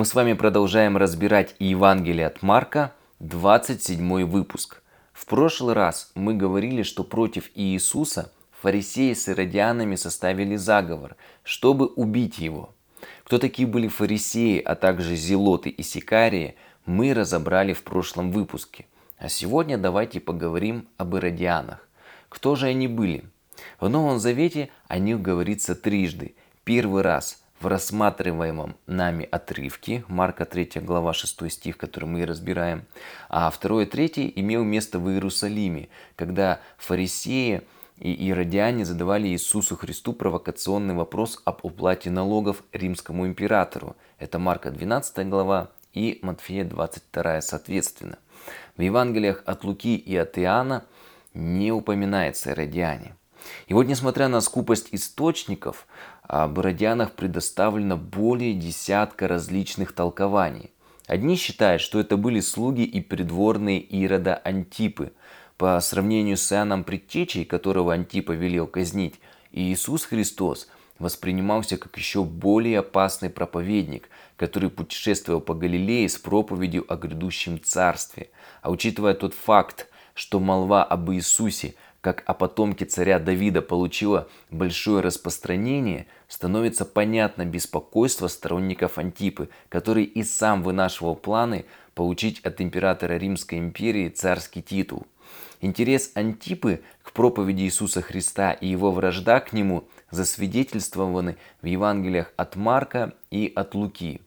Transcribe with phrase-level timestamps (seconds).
[0.00, 4.80] Мы с вами продолжаем разбирать Евангелие от Марка, 27 выпуск.
[5.12, 8.32] В прошлый раз мы говорили, что против Иисуса
[8.62, 12.72] фарисеи с иродианами составили заговор, чтобы убить его.
[13.24, 16.54] Кто такие были фарисеи, а также зелоты и сикарии,
[16.86, 18.86] мы разобрали в прошлом выпуске.
[19.18, 21.86] А сегодня давайте поговорим об иродианах.
[22.30, 23.24] Кто же они были?
[23.78, 26.36] В Новом Завете о них говорится трижды.
[26.64, 32.86] Первый раз в рассматриваемом нами отрывке, Марка 3 глава 6 стих, который мы и разбираем,
[33.28, 37.62] а второй и третий имел место в Иерусалиме, когда фарисеи
[37.98, 43.94] и иродиане задавали Иисусу Христу провокационный вопрос об уплате налогов римскому императору.
[44.18, 48.18] Это Марка 12 глава и Матфея 22 соответственно.
[48.78, 50.84] В Евангелиях от Луки и от Иоанна
[51.34, 53.16] не упоминается иродиане.
[53.66, 55.86] И вот несмотря на скупость источников,
[56.22, 60.70] о Бородянах предоставлено более десятка различных толкований.
[61.06, 65.12] Одни считают, что это были слуги и придворные Ирода Антипы.
[65.56, 70.68] По сравнению с Иоанном Предтечей, которого Антипа велел казнить, Иисус Христос
[70.98, 78.30] воспринимался как еще более опасный проповедник, который путешествовал по Галилее с проповедью о грядущем царстве.
[78.62, 85.02] А учитывая тот факт, что молва об Иисусе– как о потомке царя Давида получила большое
[85.02, 93.58] распространение, становится понятно беспокойство сторонников Антипы, который и сам вынашивал планы получить от императора Римской
[93.58, 95.06] империи царский титул.
[95.60, 102.56] Интерес Антипы к проповеди Иисуса Христа и его вражда к нему засвидетельствованы в Евангелиях от
[102.56, 104.22] Марка и от Луки.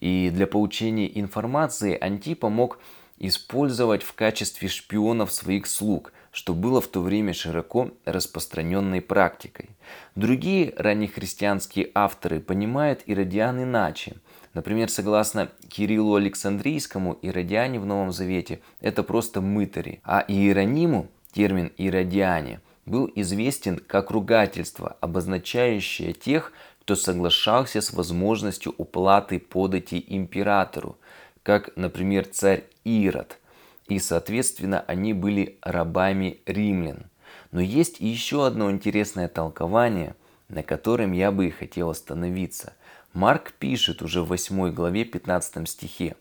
[0.00, 2.80] И для получения информации Антипа мог
[3.18, 9.70] использовать в качестве шпионов своих слуг– что было в то время широко распространенной практикой.
[10.16, 14.16] Другие раннехристианские авторы понимают иродиан иначе.
[14.52, 22.60] Например, согласно Кириллу Александрийскому, иродиане в Новом Завете– это просто мытари, а Иерониму термин «иродиане»
[22.84, 30.98] был известен как ругательство, обозначающее тех, кто соглашался с возможностью уплаты подати императору,
[31.44, 33.38] как, например, царь Ирод–
[33.88, 37.10] и, соответственно, они были рабами римлян.
[37.50, 40.16] Но есть еще одно интересное толкование,
[40.48, 42.74] на котором я бы и хотел остановиться.
[43.12, 46.16] Марк пишет уже в 8 главе 15 стихе,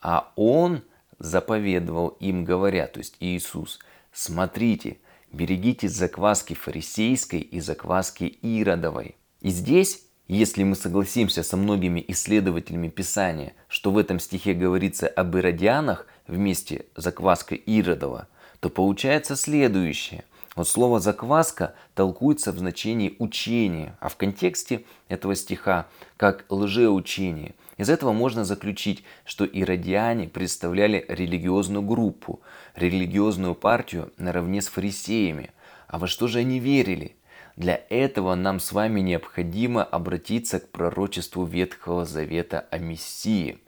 [0.00, 0.82] а он
[1.18, 3.78] заповедовал им, говоря, то есть Иисус,
[4.12, 4.98] смотрите,
[5.30, 9.16] берегитесь закваски фарисейской и закваски иродовой.
[9.40, 15.36] И здесь если мы согласимся со многими исследователями Писания, что в этом стихе говорится об
[15.36, 18.28] иродианах вместе закваской Иродова,
[18.60, 20.24] то получается следующее.
[20.54, 25.86] Вот слово «закваска» толкуется в значении учения, а в контексте этого стиха
[26.18, 27.54] как лжеучение.
[27.78, 32.40] Из этого можно заключить, что иродиане представляли религиозную группу,
[32.76, 35.50] религиозную партию наравне с фарисеями.
[35.88, 37.16] А во что же они верили?
[37.56, 43.58] Для этого нам с вами необходимо обратиться к пророчеству Ветхого Завета о Мессии.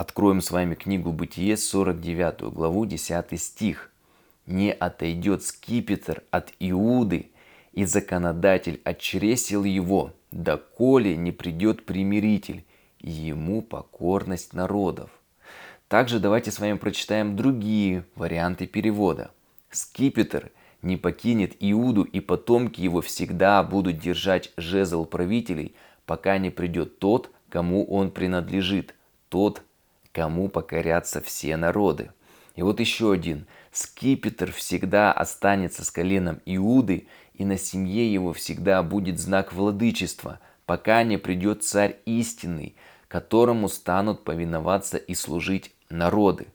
[0.00, 3.90] Откроем с вами книгу Бытие, 49 главу, 10 стих.
[4.46, 7.32] «Не отойдет скипетр от Иуды,
[7.74, 12.64] и законодатель отчресил его, доколе не придет примиритель,
[12.98, 15.10] и ему покорность народов».
[15.86, 19.30] Также давайте с вами прочитаем другие варианты перевода.
[19.68, 20.50] Скипетр–
[20.80, 25.74] не покинет Иуду, и потомки его всегда будут держать жезл правителей,
[26.06, 28.94] пока не придет тот, кому он принадлежит,
[29.28, 29.62] тот,
[30.20, 32.10] кому покорятся все народы.
[32.54, 33.46] И вот еще один.
[33.72, 41.04] Скипетр всегда останется с коленом Иуды, и на семье его всегда будет знак владычества, пока
[41.04, 42.76] не придет царь истинный,
[43.08, 46.48] которому станут повиноваться и служить народы.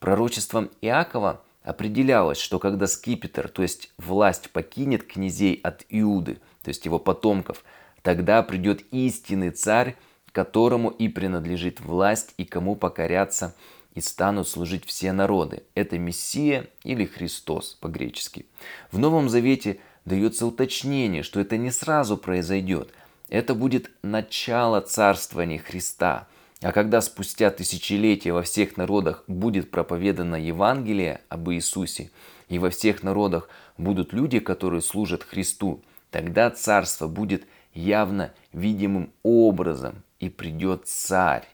[0.00, 6.84] Пророчеством Иакова– определялось, что когда скипетр, то есть власть покинет князей от Иуды, то есть
[6.84, 7.62] его потомков,
[8.02, 9.94] тогда придет истинный царь,
[10.34, 13.54] которому и принадлежит власть и кому покорятся
[13.94, 15.62] и станут служить все народы.
[15.74, 18.44] Это Мессия или Христос по-гречески.
[18.90, 22.92] В Новом Завете дается уточнение, что это не сразу произойдет.
[23.28, 26.28] Это будет начало царствования Христа–
[26.64, 32.10] а когда спустя тысячелетия во всех народах будет проповедано Евангелие об Иисусе,
[32.48, 37.44] и во всех народах будут люди, которые служат Христу, тогда царство будет
[37.74, 41.46] явно видимым образом, и придет царь.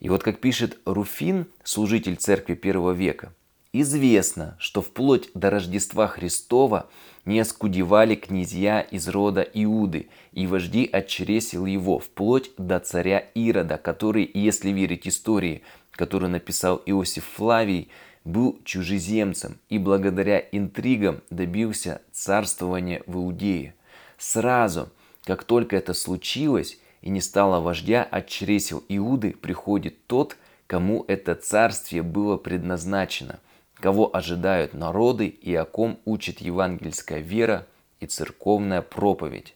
[0.00, 3.32] И вот как пишет Руфин, служитель церкви первого века,
[3.76, 6.88] Известно, что вплоть до Рождества Христова
[7.24, 14.30] не оскудевали князья из рода Иуды и вожди от его, вплоть до царя Ирода, который,
[14.32, 17.88] если верить истории, которую написал Иосиф Флавий,
[18.24, 23.74] был чужеземцем и благодаря интригам добился царствования в Иудее.
[24.18, 24.88] Сразу,
[25.24, 30.36] как только это случилось и не стало вождя от чресел Иуды, приходит тот,
[30.66, 33.40] кому это царствие было предназначено–
[33.84, 37.66] кого ожидают народы и о ком учит евангельская вера
[38.00, 39.54] и церковная проповедь.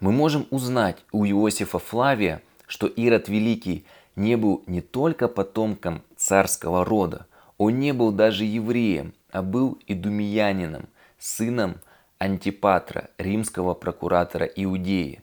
[0.00, 3.84] Мы можем узнать у Иосифа Флавия, что Ирод Великий
[4.16, 7.26] не был не только потомком царского рода,
[7.56, 10.88] он не был даже евреем, а был идумиянином,
[11.18, 11.76] сыном
[12.20, 15.22] Антипатра, римского прокуратора Иудеи,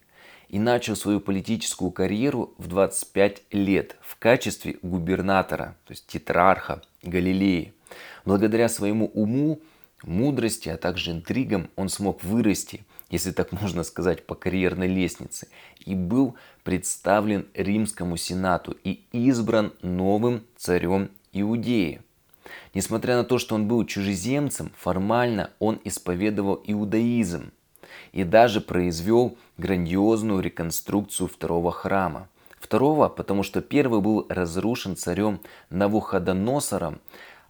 [0.49, 7.73] и начал свою политическую карьеру в 25 лет в качестве губернатора, то есть тетрарха Галилеи.
[8.25, 9.61] Благодаря своему уму,
[10.03, 15.49] мудрости, а также интригам он смог вырасти, если так можно сказать, по карьерной лестнице,
[15.85, 22.01] и был представлен римскому сенату и избран новым царем Иудеи.
[22.73, 27.51] Несмотря на то, что он был чужеземцем, формально он исповедовал иудаизм
[28.11, 32.29] и даже произвел грандиозную реконструкцию второго храма.
[32.59, 35.39] Второго, потому что первый был разрушен царем
[35.69, 36.99] Навуходоносором,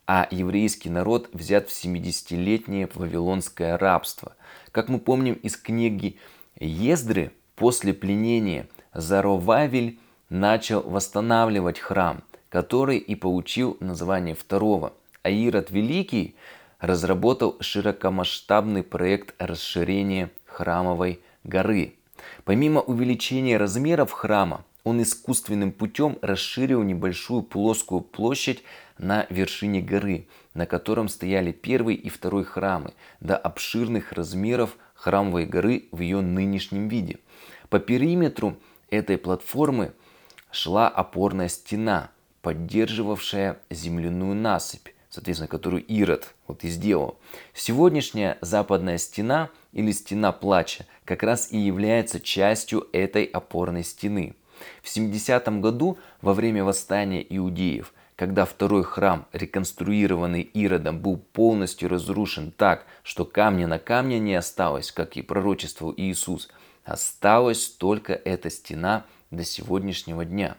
[0.06, 4.36] а еврейский народ взят в 70-летнее вавилонское рабство.
[4.72, 6.18] Как мы помним из книги
[6.60, 10.00] Ездры, после пленения Заровавель
[10.30, 14.94] начал восстанавливать храм, который и получил название второго.
[15.24, 16.36] А Ирод Великий
[16.80, 21.96] разработал широкомасштабный проект расширения храмовой горы.
[22.46, 28.64] Помимо увеличения размеров храма, он искусственным путем расширил небольшую плоскую площадь
[28.98, 35.90] на вершине горы, на котором стояли первый и второй храмы, до обширных размеров храмовой горы
[35.92, 37.20] в ее нынешнем виде.
[37.70, 38.56] По периметру
[38.90, 39.92] этой платформы
[40.52, 42.10] шла опорная стена,
[42.48, 47.20] поддерживавшая земляную насыпь, соответственно, которую Ирод вот и сделал.
[47.54, 54.34] Сегодняшняя западная стена или стена плача как раз и является частью этой опорной стены–
[54.82, 62.52] в 70 году, во время восстания иудеев, когда второй храм, реконструированный Иродом, был полностью разрушен
[62.52, 66.50] так, что камня на камне не осталось, как и пророчествовал Иисус,
[66.86, 70.57] осталась только эта стена до сегодняшнего дня.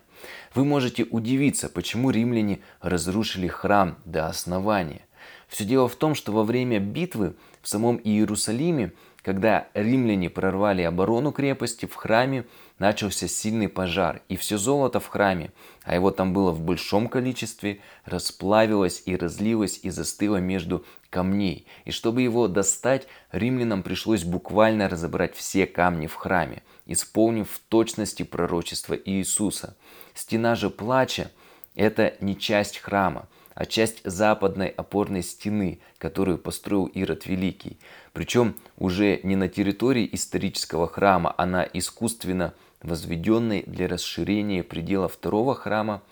[0.54, 5.02] Вы можете удивиться, почему римляне разрушили храм до основания.
[5.48, 8.92] Все дело в том, что во время битвы в самом Иерусалиме
[9.28, 12.46] когда римляне прорвали оборону крепости, в храме
[12.78, 17.80] начался сильный пожар, и все золото в храме, а его там было в большом количестве,
[18.06, 21.66] расплавилось и разлилось и застыло между камней.
[21.84, 28.24] И чтобы его достать, римлянам пришлось буквально разобрать все камни в храме, исполнив в точности
[28.24, 29.76] пророчество Иисуса.
[30.14, 31.30] Стена же плача–
[31.76, 37.78] это не часть храма, а часть западной опорной стены, которую построил Ирод Великий.
[38.12, 45.54] Причем уже не на территории исторического храма, а на искусственно возведенной для расширения предела второго
[45.54, 46.02] храма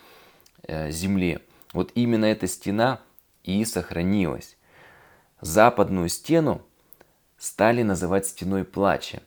[0.62, 1.40] э, земле.
[1.72, 3.00] Вот именно эта стена
[3.44, 4.56] и сохранилась.
[5.40, 6.62] Западную стену
[7.38, 9.22] стали называть стеной плача.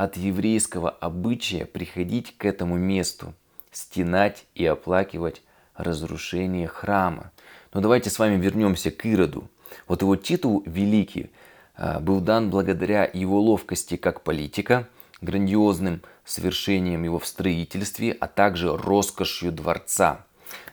[0.00, 3.34] От еврейского обычая приходить к этому месту,
[3.70, 5.42] стенать и оплакивать
[5.74, 7.32] разрушение храма.
[7.74, 9.50] Но давайте с вами вернемся к Ироду.
[9.86, 11.30] Вот его титул «Великий»
[11.76, 14.88] а, был дан благодаря его ловкости как политика,
[15.20, 20.24] грандиозным свершением его в строительстве, а также роскошью дворца,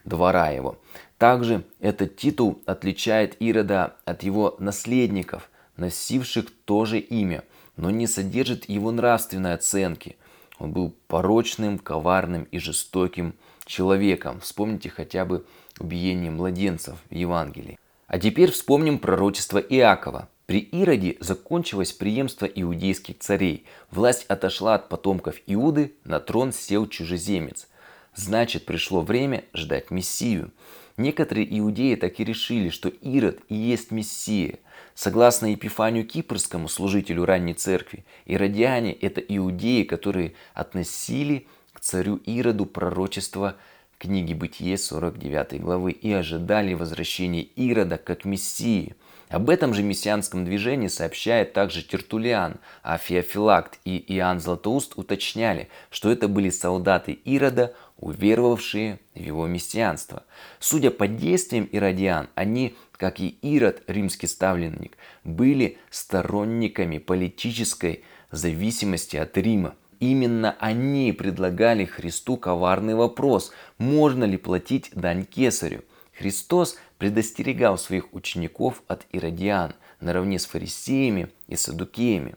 [0.06, 0.80] двора его.
[1.18, 7.44] Также этот титул отличает Ирода от его наследников, носивших то же имя,
[7.78, 10.18] но не содержит его нравственной оценки.
[10.60, 14.40] Он был порочным, коварным и жестоким человеком.
[14.42, 15.46] Вспомните хотя бы
[15.80, 17.80] убиение младенцев в Евангелии.
[18.08, 20.30] А теперь вспомним пророчество Иакова.
[20.48, 23.66] При Ироде закончилось преемство иудейских царей.
[23.92, 27.68] Власть отошла от потомков Иуды, на трон сел чужеземец.
[28.16, 30.52] Значит, пришло время ждать Мессию.
[30.96, 34.60] Некоторые иудеи так и решили, что Ирод и есть Мессия.
[34.98, 43.58] Согласно Епифанию Кипрскому, служителю ранней церкви, иродиане– это иудеи, которые относили к царю Ироду пророчество
[44.00, 48.96] книги Бытие 49 главы и ожидали возвращения Ирода как Мессии.
[49.30, 56.12] Об этом же мессианском движении сообщает также Тертулиан, а Феофилакт и Иоанн Златоуст уточняли, что
[56.12, 60.24] это были солдаты Ирода, уверовавшие в его мессианство.
[60.60, 69.38] Судя по действиям иродиан, они, как и Ирод, римский ставленник, были сторонниками политической зависимости от
[69.38, 69.76] Рима.
[70.00, 75.84] Именно они предлагали Христу коварный вопрос, можно ли платить дань кесарю.
[76.14, 82.36] Христос предостерегал своих учеников от иродиан наравне с фарисеями и садукеями.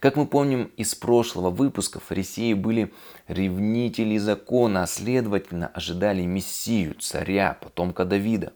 [0.00, 2.92] Как мы помним из прошлого выпуска, фарисеи были
[3.26, 8.52] ревнители закона, а следовательно ожидали Мессию, царя, потомка Давида.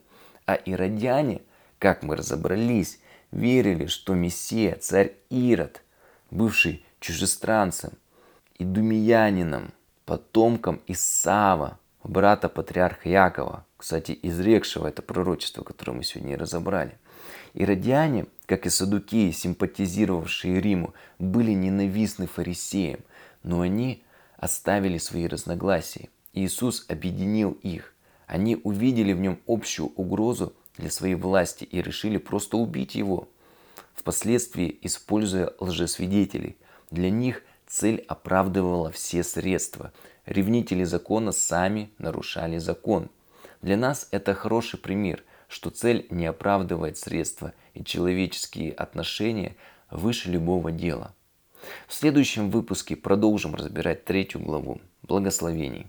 [0.47, 1.43] А иродяне,
[1.79, 3.01] как мы разобрались,
[3.31, 5.83] верили, что Мессия, царь Ирод,
[6.31, 7.93] бывший чужестранцем,
[8.59, 9.73] идумиянином,
[10.05, 16.97] потомком Исава, брата патриарха Якова, кстати, изрекшего это пророчество, которое мы сегодня и разобрали.
[17.53, 23.01] Иродиане, как и садукеи, симпатизировавшие Риму, были ненавистны фарисеям,
[23.43, 24.05] но они
[24.37, 26.11] оставили свои разногласия.
[26.33, 27.93] Иисус объединил их.
[28.29, 33.29] Они увидели в нем общую угрозу для своей власти и решили просто убить его.
[33.97, 36.57] Впоследствии, используя лжесвидетелей,
[36.93, 39.93] для них цель оправдывала все средства.
[40.25, 43.11] Ревнители закона сами нарушали закон.
[43.63, 49.55] Для нас это хороший пример, что цель не оправдывает средства и человеческие отношения
[49.91, 51.15] выше любого дела.
[51.87, 55.87] В следующем выпуске продолжим разбирать третью главу благословений.